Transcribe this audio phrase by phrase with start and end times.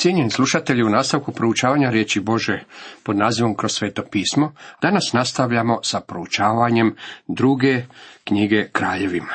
[0.00, 2.64] Cijenjeni slušatelji, u nastavku proučavanja riječi Bože
[3.02, 4.52] pod nazivom Kroz sveto pismo,
[4.82, 6.96] danas nastavljamo sa proučavanjem
[7.28, 7.82] druge
[8.24, 9.34] knjige kraljevima.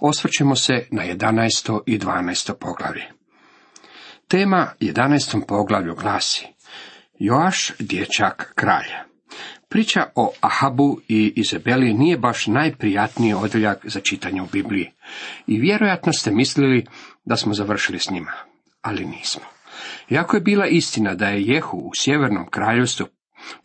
[0.00, 1.80] Osvrćemo se na 11.
[1.86, 2.52] i 12.
[2.60, 3.04] poglavlje.
[4.28, 5.46] Tema 11.
[5.48, 6.46] poglavlju glasi
[7.18, 9.04] Joaš, dječak kralja.
[9.68, 14.92] Priča o Ahabu i Izabeli nije baš najprijatniji odjeljak za čitanje u Bibliji.
[15.46, 16.86] I vjerojatno ste mislili
[17.24, 18.32] da smo završili s njima,
[18.82, 19.57] ali nismo.
[20.10, 23.06] Iako je bila istina da je Jehu u sjevernom kraljevstvu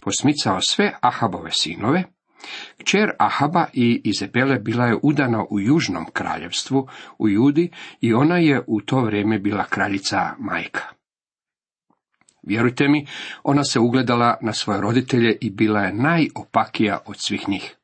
[0.04, 2.04] posmicao sve Ahabove sinove,
[2.78, 7.70] kćer Ahaba i Izabele bila je udana u južnom kraljevstvu, u Judi,
[8.02, 10.84] i ona je u to vrijeme bila kraljica majka.
[12.44, 13.08] Vjerujte mi,
[13.44, 17.76] ona se ugledala na svoje roditelje i bila je najopakija od svih njih.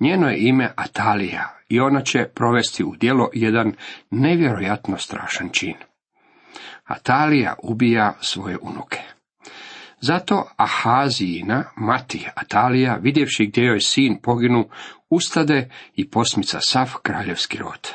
[0.00, 3.72] Njeno je ime Atalija i ona će provesti u djelo jedan
[4.10, 5.74] nevjerojatno strašan čin.
[6.84, 9.00] Atalija ubija svoje unuke.
[10.00, 14.68] Zato Ahazijina, mati Atalija, vidjevši gdje joj sin poginu,
[15.10, 17.88] ustade i posmica sav kraljevski rod.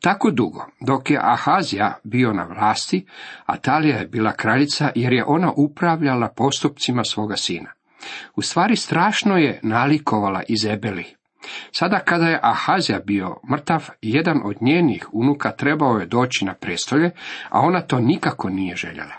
[0.00, 3.06] Tako dugo, dok je Ahazija bio na vlasti,
[3.46, 7.72] Atalija je bila kraljica jer je ona upravljala postupcima svoga sina.
[8.36, 11.17] U stvari strašno je nalikovala Izebeli.
[11.72, 17.10] Sada kada je Ahazija bio mrtav, jedan od njenih unuka trebao je doći na prestolje,
[17.48, 19.14] a ona to nikako nije željela.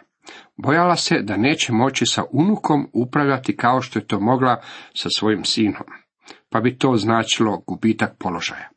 [0.58, 4.62] Bojala se da neće moći sa unukom upravljati kao što je to mogla
[4.94, 5.84] sa svojim sinom,
[6.50, 8.70] pa bi to značilo gubitak položaja.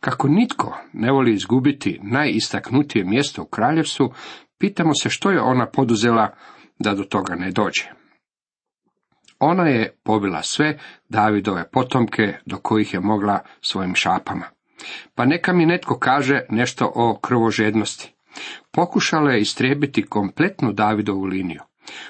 [0.00, 4.12] Kako nitko ne voli izgubiti najistaknutije mjesto u kraljevstvu,
[4.58, 6.34] pitamo se što je ona poduzela
[6.78, 8.03] da do toga ne dođe.
[9.38, 14.44] Ona je pobila sve Davidove potomke do kojih je mogla svojim šapama.
[15.14, 18.14] Pa neka mi netko kaže nešto o krvožednosti.
[18.70, 21.60] Pokušala je istrijebiti kompletnu Davidovu liniju.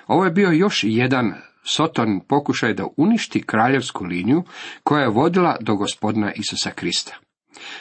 [0.07, 4.43] Ovo je bio još jedan Soton pokušaj da uništi kraljevsku liniju
[4.83, 7.17] koja je vodila do gospodina Isusa Krista.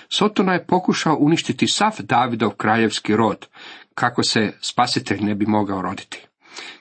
[0.10, 3.48] Sotona je pokušao uništiti sav Davidov kraljevski rod,
[3.94, 6.28] kako se spasitelj ne bi mogao roditi.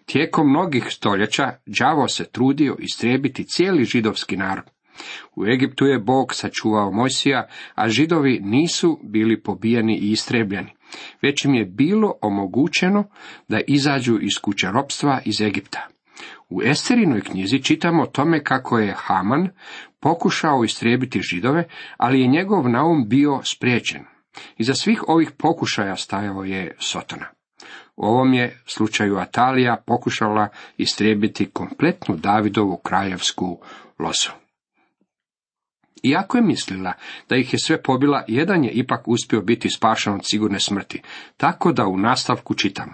[0.07, 4.65] Tijekom mnogih stoljeća đavo se trudio istrijebiti cijeli židovski narod.
[5.37, 10.71] U Egiptu je Bog sačuvao Mojsija, a židovi nisu bili pobijeni i istrebljeni,
[11.23, 13.05] već im je bilo omogućeno
[13.49, 15.89] da izađu iz kuće ropstva iz Egipta.
[16.51, 19.49] U Esterinoj knjizi čitamo o tome kako je Haman
[20.01, 24.05] pokušao istrijebiti židove, ali je njegov naum bio spriječen.
[24.59, 27.42] Iza svih ovih pokušaja stajao je Sotona.
[27.97, 33.59] U ovom je slučaju Atalija pokušala istrijebiti kompletnu Davidovu kraljevsku
[33.99, 34.33] losu.
[36.03, 36.93] Iako je mislila
[37.29, 41.03] da ih je sve pobila, jedan je ipak uspio biti spašan od sigurne smrti,
[41.37, 42.93] tako da u nastavku čitamo.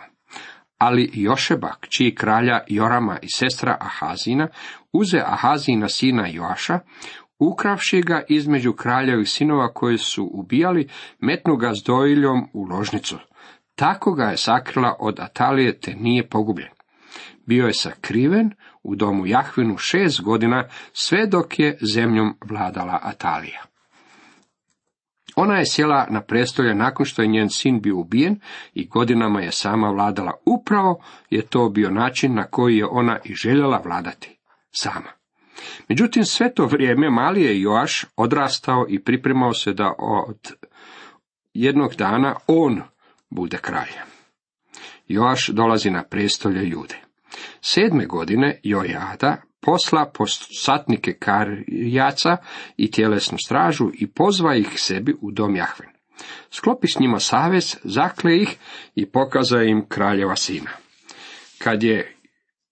[0.78, 4.48] Ali Jošebak, čiji kralja Jorama i sestra Ahazina,
[4.92, 6.80] uze Ahazina sina Joaša,
[7.38, 10.88] ukravši ga između kraljevih sinova koji su ubijali,
[11.20, 13.18] metnu ga s dojiljom u ložnicu.
[13.78, 16.70] Tako ga je sakrila od Atalije, te nije pogubljen.
[17.46, 18.50] Bio je sakriven
[18.82, 23.62] u domu Jahvinu šest godina, sve dok je zemljom vladala Atalija.
[25.36, 28.40] Ona je sjela na prestolje nakon što je njen sin bio ubijen
[28.74, 30.32] i godinama je sama vladala.
[30.46, 34.38] Upravo je to bio način na koji je ona i željela vladati.
[34.70, 35.10] Sama.
[35.88, 40.52] Međutim, sve to vrijeme mali je Joaš odrastao i pripremao se da od
[41.54, 42.82] jednog dana on
[43.30, 43.92] bude kralj.
[45.08, 46.96] Joaš dolazi na prestolje Jude.
[47.60, 50.12] Sedme godine Jojada posla
[50.62, 52.36] satnike karjaca
[52.76, 55.88] i tjelesnu stražu i pozva ih sebi u dom Jahven.
[56.50, 58.56] Sklopi s njima savez, zakle ih
[58.94, 60.70] i pokaza im kraljeva sina.
[61.58, 62.14] Kad je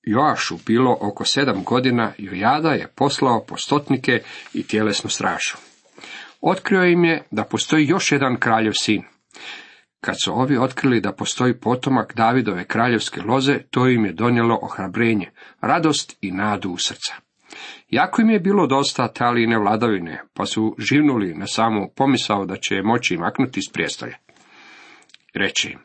[0.03, 4.23] Joašu bilo oko sedam godina, Jojada je poslao postotnike
[4.55, 5.57] i tjelesnu stražu.
[6.41, 9.03] Otkrio im je da postoji još jedan kraljev sin.
[10.01, 15.31] Kad su ovi otkrili da postoji potomak Davidove kraljevske loze, to im je donijelo ohrabrenje,
[15.61, 17.15] radost i nadu u srca.
[17.89, 22.83] Jako im je bilo dosta taline vladavine, pa su živnuli na samu pomisao da će
[22.83, 24.17] moći maknuti iz prijestolja.
[25.35, 25.79] Reći im,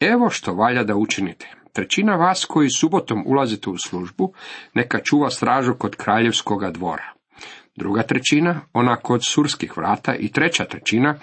[0.00, 1.50] evo što valja da učinite.
[1.72, 4.32] Trećina vas koji subotom ulazite u službu,
[4.74, 7.12] neka čuva stražu kod kraljevskoga dvora.
[7.76, 11.14] Druga trećina, ona kod surskih vrata i treća trećina,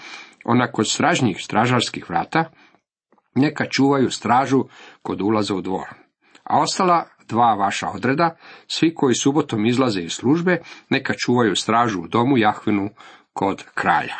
[0.46, 2.52] ona kod stražnjih stražarskih vrata,
[3.36, 4.64] neka čuvaju stražu
[5.02, 5.88] kod ulaza u dvor.
[6.44, 8.36] A ostala dva vaša odreda,
[8.68, 12.90] svi koji subotom izlaze iz službe, neka čuvaju stražu u domu Jahvinu
[13.34, 14.16] kod kralja.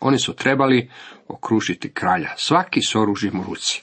[0.00, 0.90] Oni su trebali
[1.28, 3.82] okružiti kralja, svaki s oružjem u ruci.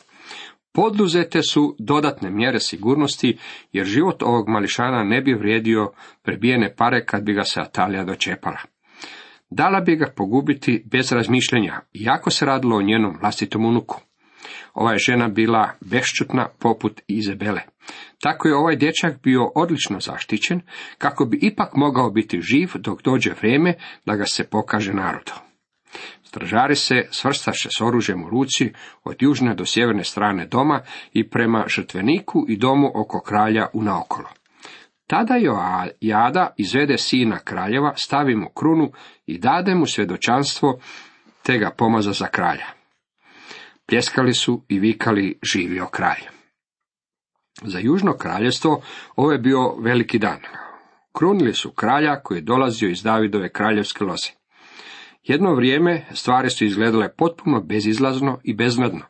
[0.73, 3.37] Poduzete su dodatne mjere sigurnosti,
[3.71, 5.91] jer život ovog mališana ne bi vrijedio
[6.23, 8.57] prebijene pare kad bi ga se Atalija dočepala.
[9.49, 14.01] Dala bi ga pogubiti bez razmišljenja, iako se radilo o njenom vlastitom unuku.
[14.73, 17.61] Ova je žena bila bešćutna poput Izabele.
[18.21, 20.61] Tako je ovaj dječak bio odlično zaštićen,
[20.97, 23.73] kako bi ipak mogao biti živ dok dođe vrijeme
[24.05, 25.31] da ga se pokaže narodu.
[26.23, 28.73] Stražari se svrstaše s oružjem u ruci
[29.03, 30.81] od južne do sjeverne strane doma
[31.13, 34.27] i prema žrtveniku i domu oko kralja u naokolo.
[35.07, 35.33] Tada
[36.01, 38.91] Jada izvede sina kraljeva, stavi mu krunu
[39.25, 40.79] i dade mu svjedočanstvo,
[41.43, 42.65] te ga pomaza za kralja.
[43.85, 46.21] Pljeskali su i vikali živio kralj.
[47.63, 48.81] Za južno kraljevstvo
[49.15, 50.39] ovo je bio veliki dan.
[51.17, 54.29] Krunili su kralja koji je dolazio iz Davidove kraljevske loze.
[55.23, 59.05] Jedno vrijeme stvari su izgledale potpuno bezizlazno i beznadno.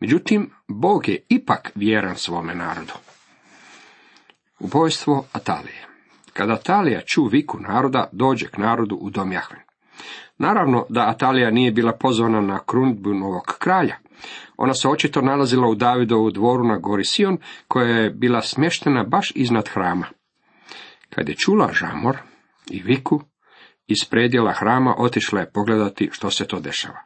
[0.00, 2.92] Međutim, Bog je ipak vjeran svome narodu.
[4.64, 5.86] Ubojstvo Atalije
[6.32, 9.60] Kada Atalija ču viku naroda, dođe k narodu u dom Jahven.
[10.38, 13.96] Naravno da Atalija nije bila pozvana na krunitbu novog kralja.
[14.56, 17.38] Ona se očito nalazila u Davidovu dvoru na gori Sion,
[17.68, 20.06] koja je bila smještena baš iznad hrama.
[21.10, 22.16] Kad je čula žamor
[22.70, 23.20] i viku,
[23.86, 26.98] iz predjela hrama otišla je pogledati što se to dešava.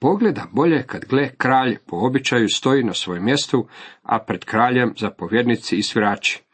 [0.00, 3.68] Pogleda bolje kad gle kralj po običaju stoji na svojem mjestu,
[4.02, 6.44] a pred kraljem zapovjednici i svirači.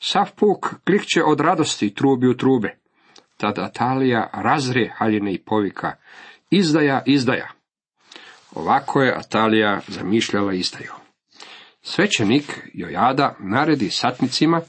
[0.00, 2.78] Sav puk klikće od radosti trubi u trube.
[3.36, 5.92] Tada Atalija razrije haljine i povika,
[6.50, 7.48] izdaja, izdaja.
[8.54, 10.92] Ovako je Atalija zamišljala izdaju.
[11.82, 14.60] Svećenik Jojada naredi satnicima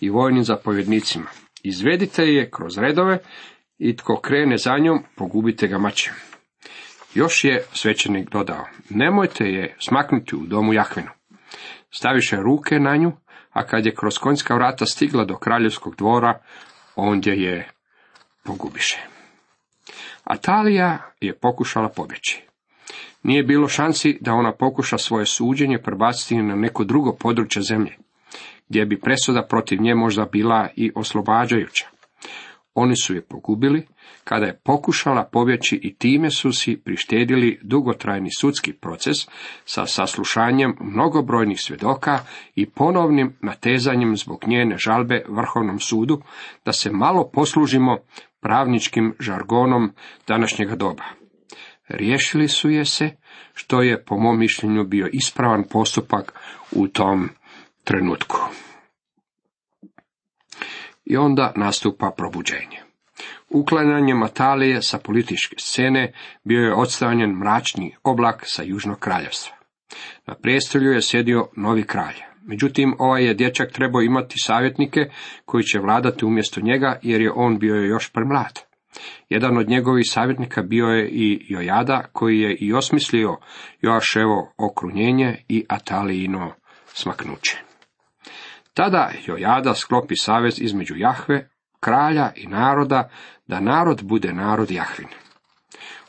[0.00, 1.26] i vojnim zapovjednicima.
[1.62, 3.18] Izvedite je kroz redove
[3.78, 6.14] i tko krene za njom, pogubite ga mačem.
[7.14, 11.08] Još je svećenik dodao, nemojte je smaknuti u domu Jahvinu.
[11.90, 13.12] Staviše ruke na nju,
[13.56, 16.40] a kad je kroz konjska vrata stigla do kraljevskog dvora,
[16.96, 17.68] ondje je
[18.44, 18.98] pogubiše.
[20.24, 22.42] Atalija je pokušala pobjeći.
[23.22, 27.96] Nije bilo šansi da ona pokuša svoje suđenje prebaciti na neko drugo područje zemlje,
[28.68, 31.86] gdje bi presuda protiv nje možda bila i oslobađajuća.
[32.78, 33.86] Oni su je pogubili
[34.24, 39.16] kada je pokušala pobjeći i time su si prištedili dugotrajni sudski proces
[39.64, 42.18] sa saslušanjem mnogobrojnih svjedoka
[42.54, 46.22] i ponovnim natezanjem zbog njene žalbe Vrhovnom sudu
[46.64, 47.98] da se malo poslužimo
[48.40, 49.92] pravničkim žargonom
[50.26, 51.04] današnjega doba.
[51.88, 53.10] Riješili su je se,
[53.54, 56.32] što je po mom mišljenju bio ispravan postupak
[56.72, 57.28] u tom
[57.84, 58.36] trenutku
[61.06, 62.86] i onda nastupa probuđenje.
[63.48, 66.12] Uklanjanjem Atalije sa političke scene
[66.44, 69.56] bio je odstavljen mračni oblak sa južnog kraljevstva.
[70.26, 72.14] Na prijestolju je sjedio novi kralj.
[72.42, 75.00] Međutim, ovaj je dječak trebao imati savjetnike
[75.44, 78.60] koji će vladati umjesto njega, jer je on bio još premlad.
[79.28, 83.36] Jedan od njegovih savjetnika bio je i Jojada, koji je i osmislio
[83.80, 86.52] Joaševo okrunjenje i Atalijino
[86.86, 87.65] smaknuće.
[88.76, 91.48] Tada Jojada sklopi savez između Jahve,
[91.80, 93.08] kralja i naroda,
[93.46, 95.08] da narod bude narod Jahvin.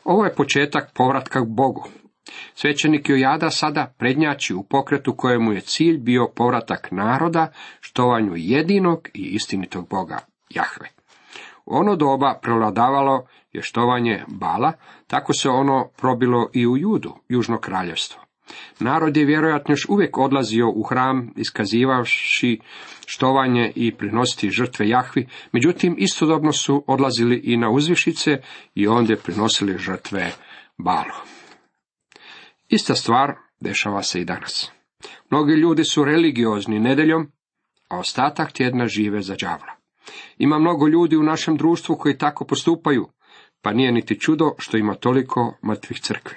[0.04, 1.88] Ovo je početak povratka k Bogu.
[2.54, 9.22] Svećenik Jojada sada prednjači u pokretu kojemu je cilj bio povratak naroda, štovanju jedinog i
[9.22, 10.18] istinitog Boga,
[10.50, 10.88] Jahve.
[11.66, 14.72] U ono doba prevladavalo je štovanje Bala,
[15.06, 18.27] tako se ono probilo i u Judu, južno kraljevstvo.
[18.80, 22.60] Narod je vjerojatno još uvijek odlazio u hram, iskazivavši
[23.06, 28.30] štovanje i prinositi žrtve Jahvi, međutim istodobno su odlazili i na uzvišice
[28.74, 30.32] i ondje prinosili žrtve
[30.78, 31.18] Balu.
[32.68, 34.72] Ista stvar dešava se i danas.
[35.30, 37.30] Mnogi ljudi su religiozni nedeljom,
[37.88, 39.76] a ostatak tjedna žive za đavla.
[40.38, 43.08] Ima mnogo ljudi u našem društvu koji tako postupaju,
[43.62, 46.36] pa nije niti čudo što ima toliko mrtvih crkvi.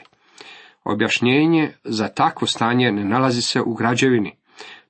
[0.84, 4.38] Objašnjenje za takvo stanje ne nalazi se u građevini,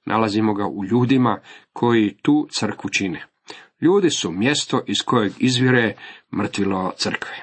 [0.06, 1.40] nalazimo ga u ljudima
[1.74, 3.26] koji tu crkvu čine.
[3.82, 5.96] Ljudi su mjesto iz kojeg izvire
[6.38, 7.36] mrtvilo crkve.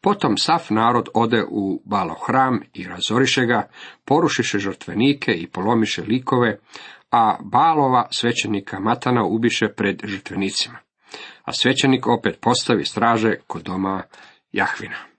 [0.00, 3.68] Potom sav narod ode u balo hram i razoriše ga,
[4.04, 6.58] porušiše žrtvenike i polomiše likove,
[7.10, 10.78] a balova svećenika Matana ubiše pred žrtvenicima.
[11.42, 14.02] A svećenik opet postavi straže kod doma
[14.52, 15.13] Jahvina.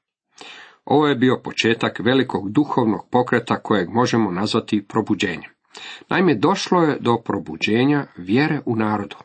[0.85, 5.51] Ovo je bio početak velikog duhovnog pokreta kojeg možemo nazvati probuđenjem.
[6.09, 9.15] Naime, došlo je do probuđenja vjere u narodu.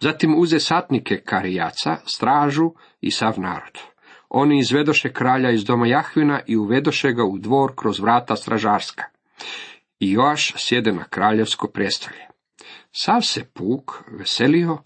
[0.00, 3.78] Zatim uze satnike karijaca, stražu i sav narod.
[4.28, 9.04] Oni izvedoše kralja iz doma Jahvina i uvedoše ga u dvor kroz vrata stražarska.
[10.00, 12.28] I Joaš sjede na kraljevsko prestolje.
[12.92, 14.78] Sav se puk veselio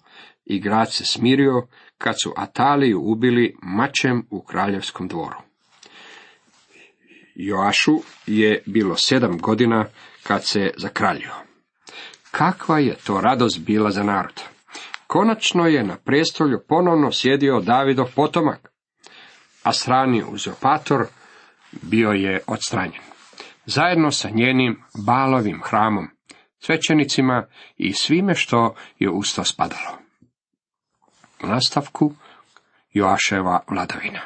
[0.45, 1.67] i grad se smirio
[1.99, 5.51] kad su Ataliju ubili mačem u kraljevskom dvoru.
[7.34, 9.86] Joašu je bilo sedam godina
[10.22, 11.32] kad se zakraljio.
[12.30, 14.42] Kakva je to radost bila za narod!
[15.06, 18.72] Konačno je na prestolju ponovno sjedio Davidov potomak,
[19.62, 21.06] a strani uzopator
[21.82, 23.02] bio je odstranjen.
[23.66, 26.08] Zajedno sa njenim balovim hramom,
[26.58, 27.46] svećenicima
[27.76, 29.98] i svime što je uz to spadalo.
[31.44, 32.12] U nastavku
[32.92, 34.20] Joaševa vladavina.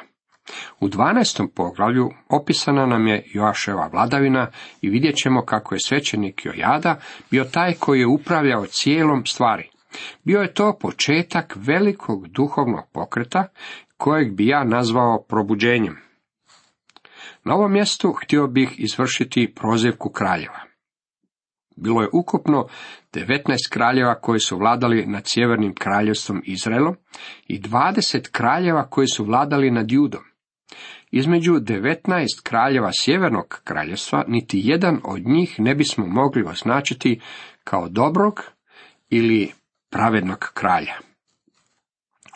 [0.79, 1.47] U 12.
[1.55, 4.47] poglavlju opisana nam je Joaševa vladavina
[4.81, 6.99] i vidjet ćemo kako je svećenik Jojada
[7.31, 9.69] bio taj koji je upravljao cijelom stvari.
[10.23, 13.47] Bio je to početak velikog duhovnog pokreta
[13.97, 15.97] kojeg bi ja nazvao probuđenjem.
[17.43, 20.59] Na ovom mjestu htio bih izvršiti prozivku kraljeva.
[21.75, 22.67] Bilo je ukupno
[23.13, 26.95] 19 kraljeva koji su vladali nad sjevernim kraljevstvom Izraelom
[27.47, 30.23] i 20 kraljeva koji su vladali nad Judom.
[31.11, 37.19] Između 19 kraljeva sjevernog kraljevstva niti jedan od njih ne bismo mogli označiti
[37.63, 38.41] kao dobrog
[39.09, 39.51] ili
[39.89, 40.93] pravednog kralja.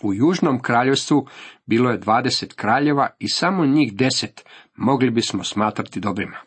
[0.04, 1.28] U južnom kraljevstvu
[1.66, 6.38] bilo je 20 kraljeva i samo njih deset mogli bismo smatrati dobrima.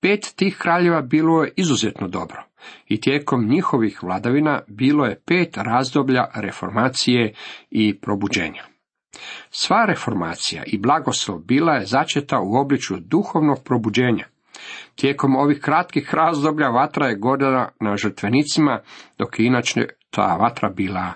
[0.00, 2.44] Pet tih kraljeva bilo je izuzetno dobro
[2.88, 7.34] i tijekom njihovih vladavina bilo je pet razdoblja reformacije
[7.70, 8.71] i probuđenja.
[9.50, 14.26] Sva reformacija i blagoslov bila je začeta u obličju duhovnog probuđenja.
[14.94, 18.80] Tijekom ovih kratkih razdoblja vatra je gorjela na žrtvenicima,
[19.18, 21.12] dok je inače ta vatra bila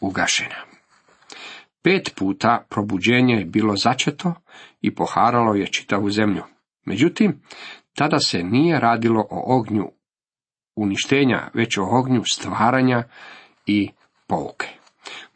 [0.00, 0.56] ugašena.
[1.82, 4.34] Pet puta probuđenje je bilo začeto
[4.80, 6.42] i poharalo je čitavu zemlju.
[6.84, 7.42] Međutim,
[7.94, 9.90] tada se nije radilo o ognju
[10.76, 13.02] uništenja, već o ognju stvaranja
[13.66, 13.90] i
[14.26, 14.79] pouke.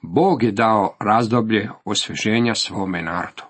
[0.06, 3.42] Bog je dao razdoblje osveženja svome narodu.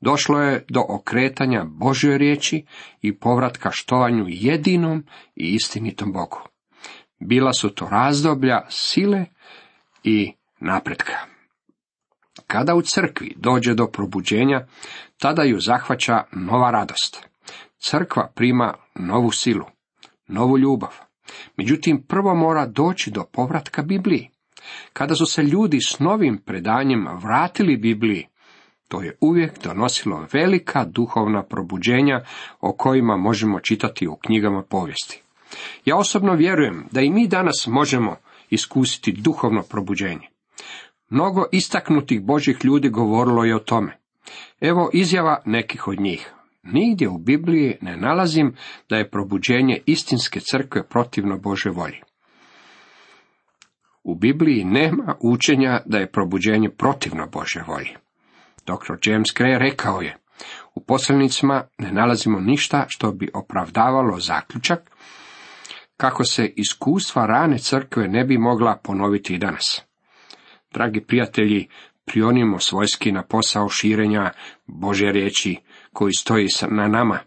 [0.00, 2.64] Došlo je do okretanja Božoj riječi
[3.02, 5.04] i povratka štovanju jedinom
[5.36, 6.38] i istinitom Bogu.
[7.20, 9.24] Bila su to razdoblja sile
[10.04, 11.12] i napretka.
[12.46, 14.66] Kada u crkvi dođe do probuđenja,
[15.18, 17.28] tada ju zahvaća nova radost.
[17.78, 19.64] Crkva prima novu silu,
[20.28, 20.90] novu ljubav.
[21.56, 24.31] Međutim, prvo mora doći do povratka Bibliji.
[24.92, 28.26] Kada su se ljudi s novim predanjem vratili Bibliji,
[28.88, 32.20] to je uvijek donosilo velika duhovna probuđenja
[32.60, 35.22] o kojima možemo čitati u knjigama povijesti.
[35.84, 38.16] Ja osobno vjerujem da i mi danas možemo
[38.50, 40.28] iskusiti duhovno probuđenje.
[41.10, 43.98] Mnogo istaknutih Božih ljudi govorilo je o tome.
[44.60, 46.32] Evo izjava nekih od njih.
[46.62, 48.54] Nigdje u Bibliji ne nalazim
[48.88, 52.00] da je probuđenje istinske crkve protivno Bože volji.
[54.04, 57.96] U Bibliji nema učenja da je probuđenje protivno Bože volji.
[58.66, 59.10] Dr.
[59.10, 60.16] James Gray rekao je,
[60.74, 64.90] u poslanicima ne nalazimo ništa što bi opravdavalo zaključak
[65.96, 69.82] kako se iskustva rane crkve ne bi mogla ponoviti i danas.
[70.72, 71.68] Dragi prijatelji,
[72.04, 74.30] prionimo svojski na posao širenja
[74.66, 75.56] Bože riječi
[75.92, 77.18] koji stoji na nama,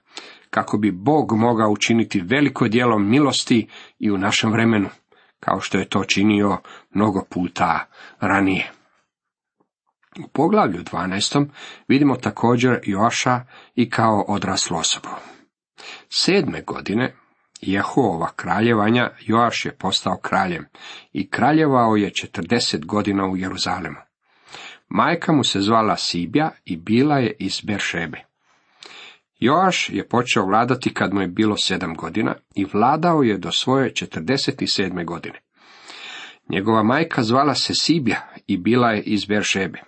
[0.50, 3.68] kako bi Bog mogao učiniti veliko djelo milosti
[4.00, 4.90] i u našem vremenu,
[5.40, 6.58] kao što je to činio
[6.92, 7.86] mnogo puta
[8.20, 8.72] ranije.
[10.26, 11.48] U poglavlju 12.
[11.88, 15.10] vidimo također Joša i kao odraslu osobu.
[16.10, 17.16] Sedme godine
[17.62, 20.66] Jehova kraljevanja Joaš je postao kraljem
[21.14, 23.98] i kraljevao je četrdeset godina u Jeruzalemu.
[24.90, 28.35] Majka mu se zvala Sibja i bila je iz Beršebe.
[29.40, 33.94] Joaš je počeo vladati kad mu je bilo sedam godina i vladao je do svoje
[33.94, 35.40] četrdeset sedme godine.
[36.50, 39.80] Njegova majka zvala se Sibja i bila je iz Beršebe.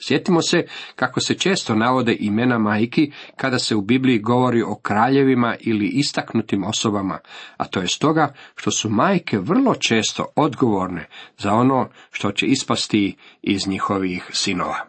[0.00, 5.56] Sjetimo se kako se često navode imena majki kada se u Bibliji govori o kraljevima
[5.60, 7.18] ili istaknutim osobama,
[7.56, 11.08] a to je stoga što su majke vrlo često odgovorne
[11.38, 14.86] za ono što će ispasti iz njihovih sinova.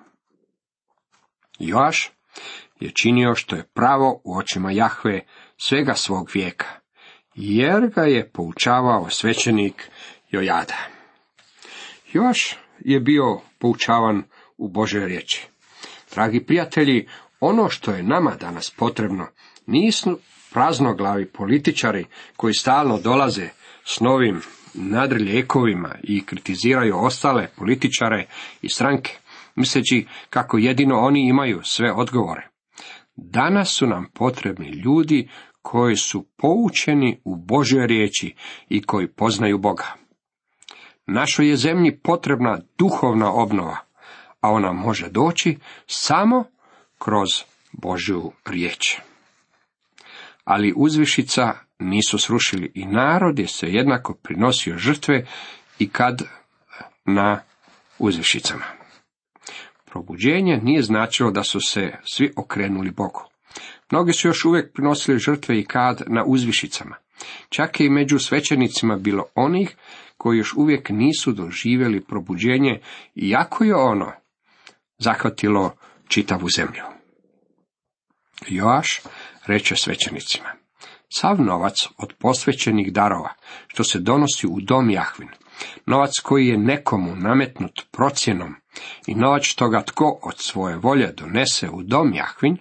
[1.60, 2.12] Joaš
[2.80, 5.22] je činio što je pravo u očima Jahve
[5.58, 6.68] svega svog vijeka,
[7.36, 9.92] jer ga je poučavao svećenik
[10.32, 10.78] Jojada.
[12.14, 14.24] Joaš je bio poučavan
[14.58, 15.48] u Božoj riječi.
[16.14, 17.08] Dragi prijatelji,
[17.40, 19.28] ono što je nama danas potrebno
[19.66, 20.20] nisu
[20.54, 22.06] praznoglavi političari
[22.36, 23.50] koji stalno dolaze
[23.86, 24.42] s novim
[24.74, 28.26] nadrijekovima i kritiziraju ostale političare
[28.62, 29.18] i stranke,
[29.56, 32.48] misleći kako jedino oni imaju sve odgovore.
[33.18, 35.30] Danas su nam potrebni ljudi
[35.62, 38.36] koji su poučeni u Božoj riječi
[38.70, 39.94] i koji poznaju Boga.
[41.06, 43.78] Našoj je zemlji potrebna duhovna obnova,
[44.42, 45.58] a ona može doći
[45.88, 46.44] samo
[46.98, 47.30] kroz
[47.72, 48.98] Božju riječ.
[50.44, 55.26] Ali uzvišica nisu srušili i narod je se jednako prinosio žrtve
[55.80, 56.22] i kad
[57.06, 57.40] na
[58.00, 58.77] uzvišicama.
[59.98, 63.24] Probuđenje nije značilo da su se svi okrenuli Bogu.
[63.92, 66.96] Mnogi su još uvijek prinosili žrtve i kad na uzvišicama.
[67.50, 69.76] Čak je i među svećenicima bilo onih
[70.18, 72.82] koji još uvijek nisu doživjeli probuđenje,
[73.16, 74.12] iako je ono
[74.98, 75.76] zahvatilo
[76.08, 76.84] čitavu zemlju.
[78.48, 79.02] Joaš
[79.46, 80.50] reče svećenicima,
[81.10, 83.34] sav novac od posvećenih darova,
[83.68, 85.30] što se donosi u dom Jahvin,
[85.86, 88.56] novac koji je nekomu nametnut procjenom
[89.08, 92.58] i novac što ga tko od svoje volje donese u dom Jahvin,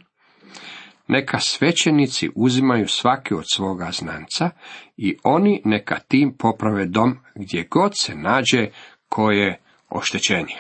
[1.09, 4.51] neka svećenici uzimaju svaki od svoga znanca
[4.97, 8.69] i oni neka tim poprave dom gdje god se nađe
[9.09, 10.57] koje oštećenje.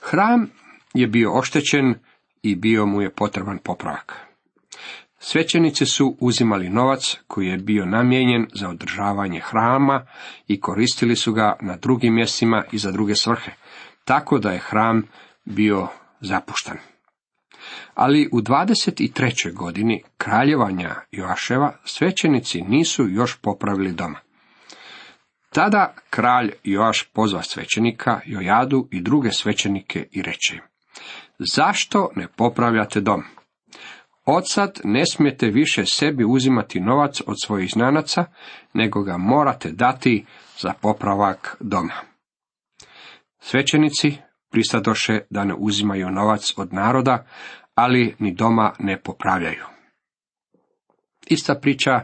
[0.00, 0.50] Hram
[0.94, 1.94] je bio oštećen
[2.42, 4.33] i bio mu je potreban popravak.
[5.26, 10.06] Svećenici su uzimali novac koji je bio namijenjen za održavanje hrama
[10.48, 13.52] i koristili su ga na drugim mjestima i za druge svrhe,
[14.04, 15.02] tako da je hram
[15.44, 15.88] bio
[16.20, 16.76] zapušten.
[17.94, 19.52] Ali u 23.
[19.52, 24.18] godini kraljevanja Joaševa svećenici nisu još popravili doma.
[25.52, 30.58] Tada kralj Joaš pozva svećenika, Jojadu i druge svećenike i reče
[31.38, 33.22] Zašto ne popravljate dom?
[34.24, 38.24] Odsad ne smijete više sebi uzimati novac od svojih znanaca,
[38.74, 40.24] nego ga morate dati
[40.58, 41.94] za popravak doma.
[43.40, 44.16] Svećenici
[44.50, 47.26] pristadoše da ne uzimaju novac od naroda,
[47.74, 49.64] ali ni doma ne popravljaju.
[51.26, 52.00] Ista priča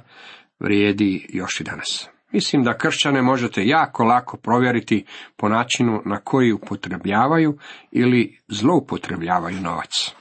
[0.59, 2.09] vrijedi još i danas.
[2.33, 5.05] Mislim da kršćane možete jako lako provjeriti
[5.37, 7.59] po načinu na koji upotrebljavaju
[7.91, 10.15] ili zloupotrebljavaju novac.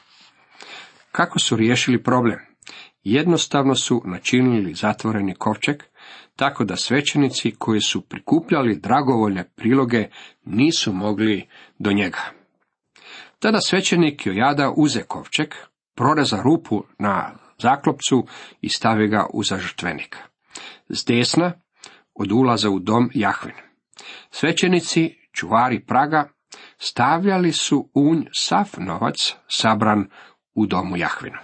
[1.12, 2.40] Kako su riješili problem?
[3.04, 5.76] Jednostavno su načinili zatvoreni kovčeg,
[6.36, 10.08] tako da svećenici koji su prikupljali dragovoljne priloge
[10.46, 11.48] nisu mogli
[11.80, 12.22] do njega.
[13.40, 15.48] Tada svećenik Jojada uze kovčeg,
[15.96, 18.28] proreza rupu na zaklopcu
[18.62, 20.18] i stavi ga u zažrtvenik.
[20.90, 21.54] S desna
[22.14, 23.56] od ulaza u dom Jahvin.
[24.32, 26.30] Svećenici, čuvari praga,
[26.78, 30.10] stavljali su unj sav novac sabran
[30.60, 31.38] u domu Jahvinu.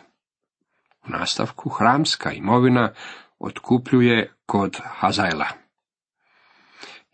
[1.08, 2.94] U nastavku hramska imovina
[3.40, 5.48] otkupljuje kod Hazajla.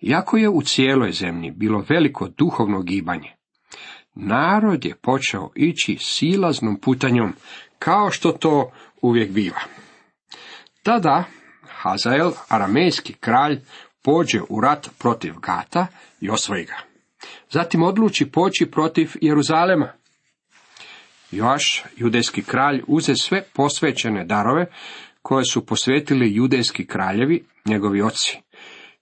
[0.02, 3.36] Iako je u cijeloj zemlji bilo veliko duhovno gibanje,
[4.16, 7.34] narod je počeo ići silaznom putanjom,
[7.80, 9.62] kao što to uvijek biva.
[10.84, 11.24] Tada
[11.68, 13.60] Hazael, aramejski kralj,
[14.04, 15.88] pođe u rat protiv Gata
[16.22, 16.78] i osvoji ga.
[17.50, 20.01] Zatim odluči poći protiv Jeruzalema.
[21.32, 24.65] Joaš, judejski kralj, uze sve posvećene darove
[25.22, 28.41] koje su posvetili judejski kraljevi, njegovi oci,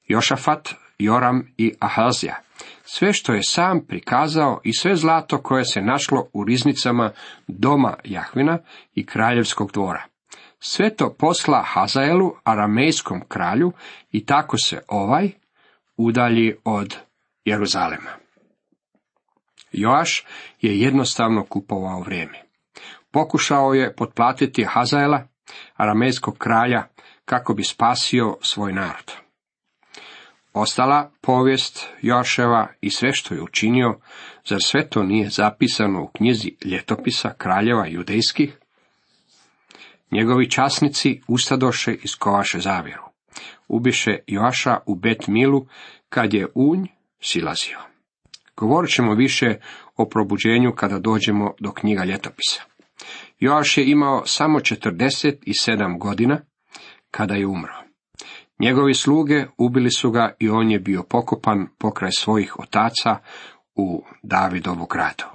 [0.08, 2.36] Jošafat, Joram i Ahazija,
[2.84, 7.12] sve što je sam prikazao i sve zlato koje se našlo u riznicama
[7.48, 8.58] doma Jahvina
[8.96, 10.06] i kraljevskog dvora.
[10.60, 13.72] Sve to posla Hazaelu, aramejskom kralju,
[14.12, 15.32] i tako se ovaj
[15.98, 16.96] udalji od
[17.46, 18.29] Jeruzalema.
[19.72, 20.26] Joaš
[20.62, 22.44] je jednostavno kupovao vrijeme.
[23.12, 25.28] Pokušao je potplatiti Hazaela,
[25.76, 26.84] aramejskog kralja,
[27.26, 29.12] kako bi spasio svoj narod.
[30.54, 34.00] Ostala povijest Joaševa i sve što je učinio,
[34.46, 38.58] zar sve to nije zapisano u knjizi ljetopisa kraljeva judejskih?
[40.12, 43.04] Njegovi časnici ustadoše i skovaše zavjeru.
[43.68, 45.68] Ubiše Joaša u Bet Milu,
[46.10, 46.86] kad je unj
[47.20, 47.80] silazio.
[48.60, 49.56] Govorit ćemo više
[49.96, 52.62] o probuđenju kada dođemo do knjiga ljetopisa.
[53.40, 56.42] Joaš je imao samo 47 godina
[57.12, 57.74] kada je umro.
[58.60, 63.18] Njegovi sluge ubili su ga i on je bio pokopan pokraj svojih otaca
[63.76, 65.26] u Davidovu gradu.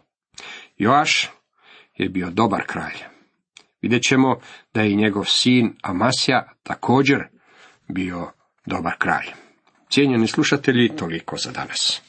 [0.76, 1.30] Joaš
[1.94, 2.98] je bio dobar kralj.
[3.82, 4.36] Vidjet ćemo
[4.74, 7.18] da je njegov sin Amasija također
[7.88, 8.30] bio
[8.66, 9.26] dobar kralj.
[9.90, 12.02] Cijenjeni slušatelji, toliko za danas.